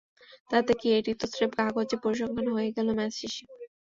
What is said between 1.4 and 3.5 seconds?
কাগুজে পরিসংখ্যান হয়ে গেল ম্যাচ শেষে।